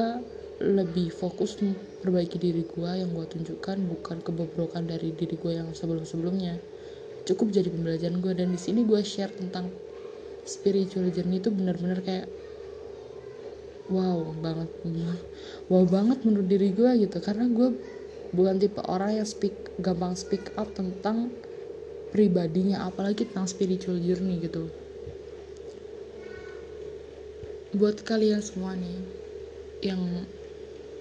lebih 0.62 1.08
fokus 1.22 1.52
perbaiki 2.02 2.38
diri 2.46 2.63
gue 2.74 2.90
yang 3.02 3.12
gue 3.18 3.25
tunjukkan 3.34 3.78
bukan 3.92 4.18
kebobrokan 4.25 4.84
dari 4.92 5.10
diri 5.20 5.36
gue 5.44 5.52
yang 5.60 5.70
sebelum 5.80 6.04
sebelumnya 6.12 6.52
cukup 7.28 7.48
jadi 7.58 7.70
pembelajaran 7.74 8.20
gue 8.24 8.34
dan 8.40 8.50
di 8.56 8.60
sini 8.66 8.80
gue 8.90 9.02
share 9.04 9.34
tentang 9.40 9.66
spiritual 10.54 11.08
journey 11.16 11.38
itu 11.44 11.50
benar-benar 11.54 12.00
kayak 12.08 12.28
wow 13.94 14.20
banget. 14.44 14.70
Wow 15.70 15.84
banget 15.96 16.18
menurut 16.28 16.48
diri 16.54 16.68
gue 16.78 16.90
gitu 17.04 17.18
karena 17.28 17.44
gue 17.58 17.68
bukan 18.36 18.56
tipe 18.62 18.82
orang 18.94 19.12
yang 19.20 19.28
speak 19.34 19.54
gampang 19.86 20.13
speak 20.24 20.44
up 20.62 20.70
tentang 20.80 21.18
pribadinya 22.13 22.86
apalagi 22.86 23.25
tentang 23.25 23.50
spiritual 23.50 23.98
journey 23.98 24.38
gitu. 24.38 24.70
Buat 27.74 28.05
kalian 28.05 28.38
semua 28.46 28.77
nih 28.77 29.01
yang 29.82 30.29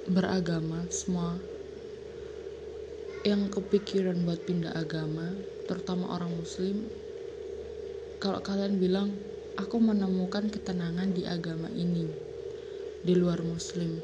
beragama 0.09 0.83
semua 0.91 1.39
yang 3.23 3.47
kepikiran 3.47 4.27
buat 4.27 4.43
pindah 4.43 4.75
agama 4.75 5.39
terutama 5.71 6.11
orang 6.11 6.35
muslim 6.35 6.91
kalau 8.19 8.43
kalian 8.43 8.83
bilang 8.83 9.15
aku 9.55 9.79
menemukan 9.79 10.51
ketenangan 10.51 11.15
di 11.15 11.23
agama 11.23 11.71
ini 11.71 12.11
di 13.07 13.15
luar 13.15 13.47
muslim 13.47 14.03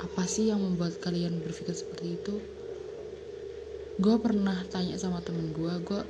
apa 0.00 0.24
sih 0.24 0.48
yang 0.48 0.64
membuat 0.64 0.96
kalian 0.96 1.44
berpikir 1.44 1.76
seperti 1.76 2.16
itu 2.16 2.40
gue 4.00 4.16
pernah 4.16 4.56
tanya 4.72 4.96
sama 4.96 5.20
temen 5.20 5.52
gue 5.52 5.74
gue 5.84 6.02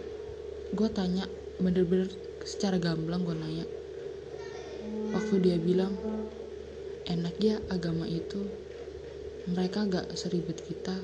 gue 0.79 0.89
tanya 0.95 1.27
bener-bener 1.59 2.07
secara 2.47 2.79
gamblang 2.79 3.27
gue 3.27 3.35
nanya. 3.35 3.67
Waktu 5.11 5.35
dia 5.43 5.59
bilang 5.59 5.99
enak 7.11 7.35
ya 7.43 7.59
agama 7.67 8.07
itu 8.07 8.47
mereka 9.51 9.91
gak 9.91 10.15
seribet 10.15 10.63
kita. 10.63 10.95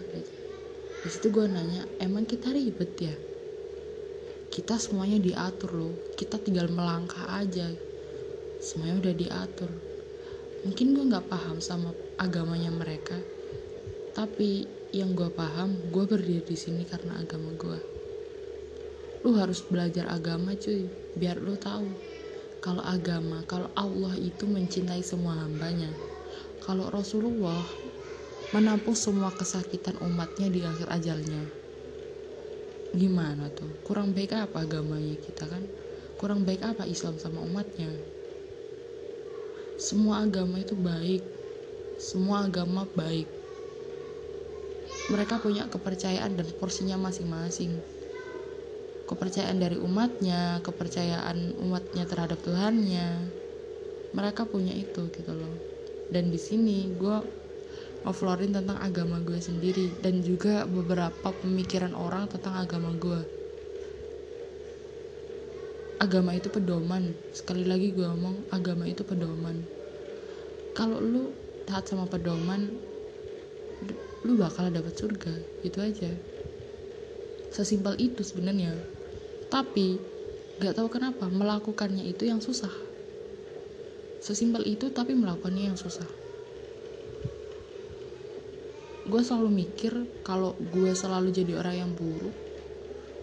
Di 1.02 1.09
situ 1.11 1.35
gue 1.35 1.50
nanya 1.50 1.90
emang 1.99 2.23
kita 2.23 2.55
ribet 2.55 2.95
ya? 3.02 3.14
Kita 4.47 4.78
semuanya 4.78 5.19
diatur 5.19 5.75
loh 5.75 5.95
kita 6.14 6.38
tinggal 6.38 6.71
melangkah 6.71 7.35
aja. 7.35 7.66
Semuanya 8.62 9.02
udah 9.02 9.14
diatur. 9.19 9.71
Mungkin 10.62 10.95
gue 10.95 11.05
nggak 11.11 11.26
paham 11.26 11.59
sama 11.59 11.90
agamanya 12.23 12.71
mereka 12.71 13.19
tapi 14.16 14.64
yang 14.95 15.14
gue 15.14 15.31
paham 15.33 15.75
gue 15.90 16.05
berdiri 16.07 16.45
di 16.45 16.57
sini 16.59 16.87
karena 16.87 17.19
agama 17.19 17.55
gue 17.55 17.78
lu 19.26 19.35
harus 19.35 19.64
belajar 19.66 20.07
agama 20.11 20.55
cuy 20.55 20.87
biar 21.19 21.43
lu 21.43 21.59
tahu 21.59 21.90
kalau 22.62 22.83
agama 22.83 23.43
kalau 23.47 23.71
Allah 23.75 24.14
itu 24.19 24.47
mencintai 24.47 25.02
semua 25.02 25.43
hambanya 25.43 25.90
kalau 26.66 26.90
Rasulullah 26.90 27.62
menampung 28.55 28.95
semua 28.95 29.35
kesakitan 29.35 29.99
umatnya 30.02 30.47
di 30.47 30.62
akhir 30.62 30.87
ajalnya. 30.90 31.43
Gimana 32.95 33.50
tuh? 33.50 33.71
Kurang 33.83 34.14
baik 34.14 34.35
apa 34.35 34.62
agamanya 34.62 35.19
kita 35.19 35.50
kan? 35.50 35.66
Kurang 36.16 36.47
baik 36.47 36.62
apa 36.62 36.87
Islam 36.87 37.19
sama 37.19 37.43
umatnya? 37.43 37.90
Semua 39.76 40.25
agama 40.25 40.62
itu 40.62 40.78
baik. 40.78 41.21
Semua 41.99 42.47
agama 42.47 42.87
baik. 42.95 43.36
Mereka 45.06 45.38
punya 45.38 45.70
kepercayaan 45.70 46.34
dan 46.34 46.48
porsinya 46.58 46.98
masing-masing. 46.98 47.78
Kepercayaan 49.06 49.62
dari 49.62 49.78
umatnya, 49.78 50.58
kepercayaan 50.66 51.54
umatnya 51.62 52.04
terhadap 52.10 52.42
Tuhannya. 52.42 53.30
Mereka 54.10 54.50
punya 54.50 54.75
itu 54.75 55.06
gitu 55.14 55.30
loh. 55.30 55.54
Dan 56.10 56.34
di 56.34 56.38
sini 56.42 56.90
gue 56.90 57.22
ngeflorin 58.06 58.54
tentang 58.54 58.78
agama 58.78 59.18
gue 59.22 59.38
sendiri 59.42 59.90
dan 59.98 60.22
juga 60.22 60.62
beberapa 60.66 61.34
pemikiran 61.42 61.90
orang 61.90 62.30
tentang 62.30 62.54
agama 62.54 62.94
gue 62.94 63.18
agama 65.96 66.36
itu 66.36 66.46
pedoman 66.52 67.16
sekali 67.34 67.64
lagi 67.66 67.90
gue 67.90 68.06
ngomong 68.06 68.46
agama 68.54 68.86
itu 68.86 69.02
pedoman 69.02 69.64
kalau 70.76 71.02
lu 71.02 71.34
taat 71.66 71.88
sama 71.88 72.06
pedoman 72.06 72.86
lu 74.26 74.35
bakal 74.35 74.66
dapat 74.75 74.90
surga 74.90 75.30
gitu 75.62 75.78
aja. 75.78 76.11
Sesimpel 77.54 77.95
itu 78.02 78.26
sebenarnya. 78.26 78.75
Tapi 79.47 80.02
gak 80.59 80.75
tahu 80.75 80.90
kenapa 80.90 81.30
melakukannya 81.30 82.02
itu 82.11 82.26
yang 82.26 82.42
susah. 82.42 82.75
Sesimpel 84.18 84.66
itu 84.66 84.90
tapi 84.90 85.14
melakukannya 85.14 85.71
yang 85.71 85.78
susah. 85.78 86.11
Gue 89.06 89.23
selalu 89.23 89.50
mikir 89.54 89.95
kalau 90.26 90.59
gue 90.59 90.90
selalu 90.90 91.30
jadi 91.30 91.62
orang 91.62 91.76
yang 91.87 91.92
buruk 91.95 92.35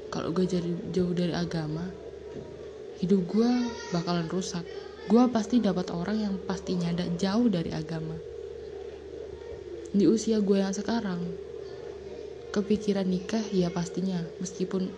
kalau 0.08 0.32
gue 0.32 0.48
jadi 0.48 0.72
jauh 0.96 1.12
dari 1.12 1.36
agama 1.36 1.84
hidup 3.04 3.28
gue 3.28 3.52
bakalan 3.92 4.32
rusak. 4.32 4.64
Gue 5.12 5.28
pasti 5.36 5.60
dapat 5.60 5.92
orang 5.92 6.16
yang 6.16 6.36
pastinya 6.48 6.96
ada 6.96 7.04
jauh 7.20 7.52
dari 7.52 7.76
agama 7.76 8.16
di 9.94 10.10
usia 10.10 10.42
gue 10.42 10.58
yang 10.58 10.74
sekarang 10.74 11.22
kepikiran 12.50 13.06
nikah 13.06 13.42
ya 13.54 13.70
pastinya. 13.70 14.22
Meskipun 14.42 14.90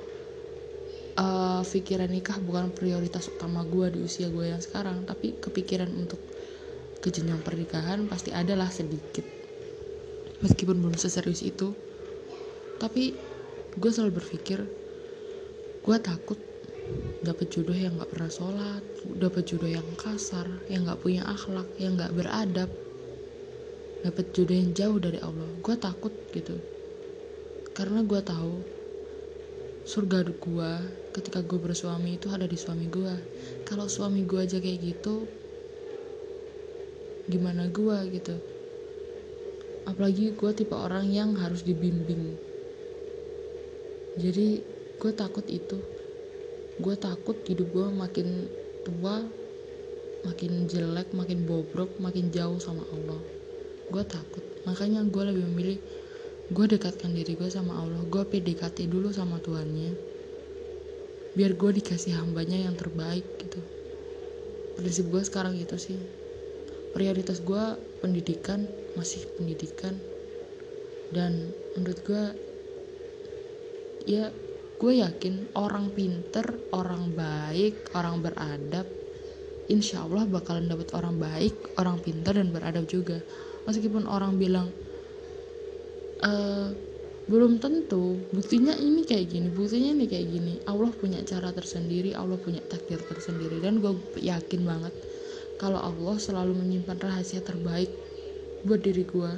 uh, 1.20 1.62
pikiran 1.64 2.08
nikah 2.12 2.40
bukan 2.40 2.72
prioritas 2.72 3.28
utama 3.28 3.68
gue 3.68 3.92
di 3.96 4.00
usia 4.04 4.32
gue 4.32 4.52
yang 4.52 4.64
sekarang 4.64 5.04
tapi 5.04 5.36
kepikiran 5.40 5.92
untuk 5.92 6.20
ke 7.04 7.12
jenjang 7.12 7.44
pernikahan 7.44 8.08
pasti 8.08 8.32
adalah 8.32 8.72
sedikit. 8.72 9.24
Meskipun 10.44 10.80
belum 10.80 10.96
seserius 10.96 11.44
itu 11.44 11.76
tapi 12.76 13.16
gue 13.76 13.92
selalu 13.92 14.20
berpikir 14.20 14.60
gue 15.84 15.98
takut 16.00 16.40
dapat 17.24 17.50
jodoh 17.50 17.74
yang 17.74 17.98
gak 17.98 18.12
pernah 18.14 18.30
sholat 18.30 18.84
dapat 19.18 19.44
jodoh 19.48 19.70
yang 19.72 19.86
kasar 19.98 20.46
yang 20.70 20.86
gak 20.86 21.02
punya 21.02 21.26
akhlak 21.26 21.66
yang 21.82 21.98
gak 21.98 22.14
beradab 22.14 22.70
dapat 24.06 24.30
jodoh 24.38 24.54
yang 24.54 24.70
jauh 24.78 25.02
dari 25.02 25.18
Allah. 25.18 25.50
Gue 25.66 25.74
takut 25.82 26.14
gitu. 26.30 26.54
Karena 27.74 28.06
gue 28.06 28.22
tahu 28.22 28.62
surga 29.86 30.30
gue 30.30 30.72
ketika 31.18 31.42
gue 31.42 31.58
bersuami 31.58 32.22
itu 32.22 32.30
ada 32.30 32.50
di 32.50 32.58
suami 32.58 32.90
gue 32.90 33.14
kalau 33.70 33.86
suami 33.86 34.26
gue 34.26 34.42
aja 34.42 34.58
kayak 34.58 34.82
gitu 34.82 35.26
gimana 37.26 37.66
gue 37.74 37.98
gitu? 38.14 38.38
Apalagi 39.90 40.38
gue 40.38 40.52
tipe 40.54 40.78
orang 40.78 41.10
yang 41.10 41.34
harus 41.42 41.66
dibimbing. 41.66 42.38
Jadi 44.22 44.62
gue 45.02 45.12
takut 45.18 45.46
itu. 45.50 45.82
Gue 46.78 46.94
takut 46.94 47.42
hidup 47.50 47.74
gue 47.74 47.88
makin 47.90 48.46
tua 48.86 49.26
makin 50.26 50.66
jelek 50.70 51.14
makin 51.14 51.46
bobrok 51.46 51.90
makin 52.02 52.34
jauh 52.34 52.58
sama 52.58 52.82
Allah 52.90 53.22
gue 53.90 54.04
takut. 54.06 54.44
Makanya 54.66 55.06
gue 55.06 55.24
lebih 55.34 55.46
memilih 55.52 55.78
gue 56.50 56.66
dekatkan 56.66 57.14
diri 57.14 57.38
gue 57.38 57.50
sama 57.50 57.78
Allah. 57.82 58.02
Gue 58.06 58.24
PDKT 58.26 58.90
dulu 58.90 59.10
sama 59.14 59.42
Tuhannya. 59.42 59.94
Biar 61.36 61.52
gue 61.54 61.72
dikasih 61.82 62.16
hambanya 62.18 62.66
yang 62.70 62.76
terbaik 62.80 63.26
gitu. 63.42 63.60
Prinsip 64.80 65.10
gue 65.12 65.22
sekarang 65.22 65.58
gitu 65.60 65.78
sih. 65.78 66.00
Prioritas 66.96 67.44
gue 67.44 67.64
pendidikan 68.00 68.66
masih 68.96 69.26
pendidikan. 69.36 70.00
Dan 71.12 71.54
menurut 71.76 72.00
gue 72.02 72.24
ya 74.06 74.30
gue 74.76 74.94
yakin 75.02 75.56
orang 75.58 75.90
pinter 75.96 76.46
orang 76.76 77.16
baik 77.16 77.96
orang 77.98 78.22
beradab 78.22 78.86
insya 79.66 80.06
Allah 80.06 80.30
bakalan 80.30 80.70
dapat 80.70 80.94
orang 80.94 81.18
baik 81.18 81.74
orang 81.82 81.98
pinter 82.04 82.38
dan 82.38 82.54
beradab 82.54 82.86
juga 82.86 83.18
meskipun 83.66 84.06
orang 84.10 84.38
bilang 84.38 84.70
e, 86.22 86.32
belum 87.26 87.58
tentu 87.58 88.22
buktinya 88.30 88.78
ini 88.78 89.02
kayak 89.02 89.34
gini 89.34 89.50
buktinya 89.50 89.98
ini 89.98 90.06
kayak 90.06 90.28
gini. 90.30 90.54
Allah 90.70 90.94
punya 90.94 91.22
cara 91.26 91.50
tersendiri 91.50 92.14
Allah 92.14 92.38
punya 92.38 92.62
takdir 92.66 93.02
tersendiri 93.02 93.58
dan 93.62 93.82
gue 93.82 93.98
yakin 94.22 94.62
banget 94.62 94.94
kalau 95.58 95.82
Allah 95.82 96.16
selalu 96.22 96.54
menyimpan 96.54 96.98
rahasia 97.02 97.42
terbaik 97.42 97.90
buat 98.66 98.82
diri 98.82 99.06
gue 99.06 99.32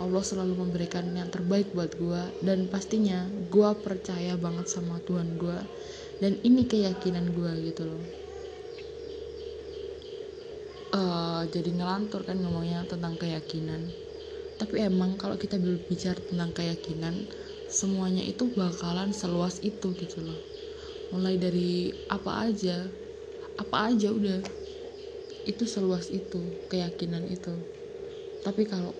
Allah 0.00 0.24
selalu 0.24 0.64
memberikan 0.64 1.12
yang 1.12 1.28
terbaik 1.28 1.68
buat 1.76 1.92
gue 2.00 2.22
dan 2.40 2.72
pastinya 2.72 3.28
gue 3.52 3.70
percaya 3.84 4.32
banget 4.40 4.72
sama 4.72 4.96
Tuhan 5.04 5.36
gue 5.36 5.60
dan 6.24 6.40
ini 6.40 6.64
keyakinan 6.64 7.36
gue 7.36 7.52
gitu 7.68 7.84
loh 7.84 8.04
uh, 10.94 11.42
jadi 11.50 11.70
ngelantur 11.74 12.26
kan 12.26 12.38
ngomongnya 12.38 12.86
tentang 12.86 13.14
keyakinan. 13.18 13.90
Tapi 14.60 14.84
emang 14.84 15.16
kalau 15.16 15.40
kita 15.40 15.56
berbicara 15.56 16.20
tentang 16.20 16.52
keyakinan 16.52 17.24
semuanya 17.70 18.20
itu 18.26 18.50
bakalan 18.52 19.14
seluas 19.14 19.62
itu 19.64 19.94
gitu 19.96 20.20
loh. 20.20 20.36
Mulai 21.14 21.40
dari 21.40 21.90
apa 22.10 22.50
aja 22.50 22.90
apa 23.56 23.92
aja 23.92 24.12
udah 24.12 24.40
itu 25.48 25.64
seluas 25.64 26.12
itu 26.12 26.44
keyakinan 26.68 27.24
itu. 27.30 27.56
Tapi 28.44 28.68
kalau 28.68 28.92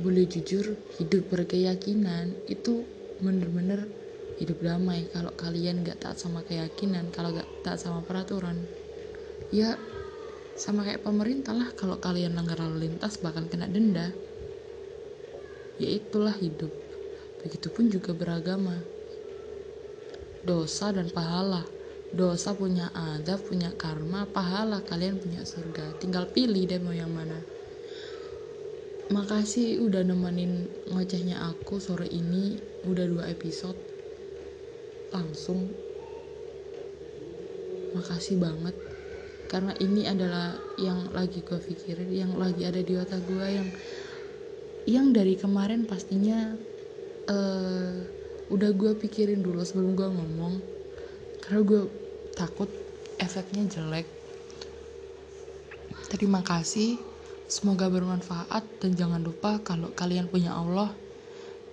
boleh 0.00 0.24
jujur 0.24 0.80
hidup 0.96 1.28
berkeyakinan 1.28 2.40
itu 2.48 2.88
bener-bener 3.20 3.92
hidup 4.40 4.56
damai. 4.64 5.04
Kalau 5.12 5.36
kalian 5.36 5.84
gak 5.84 6.00
taat 6.00 6.16
sama 6.16 6.40
keyakinan 6.48 7.12
kalau 7.12 7.36
gak 7.36 7.48
taat 7.60 7.76
sama 7.76 8.00
peraturan 8.08 8.64
ya 9.50 9.74
sama 10.60 10.84
kayak 10.84 11.00
pemerintah 11.00 11.56
lah. 11.56 11.72
Kalau 11.72 11.96
kalian 11.96 12.36
langgar 12.36 12.60
lalu 12.60 12.90
lintas 12.90 13.16
bahkan 13.24 13.48
kena 13.48 13.64
denda. 13.64 14.12
Ya 15.80 15.88
itulah 15.88 16.36
hidup. 16.36 16.68
Begitupun 17.40 17.88
juga 17.88 18.12
beragama. 18.12 18.76
Dosa 20.44 20.92
dan 20.92 21.08
pahala. 21.08 21.64
Dosa 22.12 22.52
punya 22.52 22.92
adab 22.92 23.40
punya 23.48 23.72
karma 23.72 24.28
pahala 24.28 24.84
kalian 24.84 25.16
punya 25.16 25.48
surga. 25.48 25.96
Tinggal 25.96 26.28
pilih 26.28 26.68
deh 26.68 26.76
mau 26.76 26.92
yang 26.92 27.08
mana. 27.08 27.40
Makasih 29.10 29.80
udah 29.80 30.04
nemenin 30.04 30.68
ngocehnya 30.92 31.40
aku 31.48 31.80
sore 31.80 32.06
ini. 32.12 32.60
Udah 32.84 33.08
dua 33.08 33.32
episode. 33.32 33.80
Langsung. 35.08 35.72
Makasih 37.96 38.36
banget 38.36 38.89
karena 39.50 39.74
ini 39.82 40.06
adalah 40.06 40.54
yang 40.78 41.10
lagi 41.10 41.42
gue 41.42 41.58
pikirin 41.58 42.06
yang 42.06 42.38
lagi 42.38 42.62
ada 42.62 42.78
di 42.78 42.94
otak 42.94 43.18
gue 43.26 43.46
yang 43.50 43.68
yang 44.86 45.06
dari 45.10 45.34
kemarin 45.34 45.84
pastinya 45.84 46.54
uh, 47.28 47.94
udah 48.50 48.70
gue 48.74 48.92
pikirin 48.98 49.40
dulu 49.44 49.62
sebelum 49.62 49.94
gue 49.94 50.08
ngomong. 50.10 50.54
Karena 51.42 51.60
gue 51.62 51.82
takut 52.34 52.70
efeknya 53.22 53.66
jelek. 53.70 54.06
Terima 56.10 56.42
kasih. 56.42 56.98
Semoga 57.50 57.90
bermanfaat 57.90 58.62
dan 58.78 58.94
jangan 58.94 59.22
lupa 59.26 59.58
kalau 59.62 59.90
kalian 59.90 60.30
punya 60.30 60.54
Allah 60.54 60.94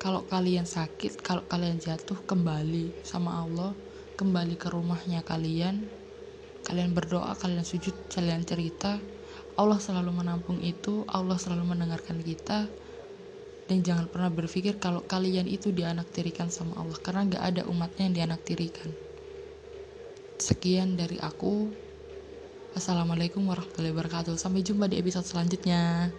kalau 0.02 0.26
kalian 0.26 0.66
sakit 0.66 1.22
kalau 1.22 1.46
kalian 1.46 1.78
jatuh 1.78 2.18
kembali 2.26 3.06
sama 3.06 3.46
Allah 3.46 3.78
kembali 4.18 4.58
ke 4.58 4.74
rumahnya 4.74 5.22
kalian 5.22 5.86
kalian 6.68 6.92
berdoa, 6.92 7.32
kalian 7.40 7.64
sujud, 7.64 7.96
kalian 8.12 8.44
cerita, 8.44 9.00
Allah 9.56 9.80
selalu 9.80 10.12
menampung 10.12 10.60
itu, 10.60 11.08
Allah 11.08 11.40
selalu 11.40 11.64
mendengarkan 11.64 12.20
kita. 12.20 12.68
Dan 13.68 13.84
jangan 13.84 14.12
pernah 14.12 14.32
berpikir 14.32 14.80
kalau 14.80 15.04
kalian 15.08 15.48
itu 15.48 15.72
dianaktirikan 15.72 16.52
sama 16.52 16.76
Allah, 16.76 17.00
karena 17.00 17.40
gak 17.40 17.44
ada 17.56 17.62
umatnya 17.72 18.12
yang 18.12 18.16
dianaktirikan. 18.20 18.92
Sekian 20.38 21.00
dari 21.00 21.16
aku. 21.24 21.72
Assalamualaikum 22.76 23.48
warahmatullahi 23.48 23.96
wabarakatuh. 23.96 24.36
Sampai 24.36 24.62
jumpa 24.62 24.92
di 24.92 25.00
episode 25.00 25.26
selanjutnya. 25.26 26.12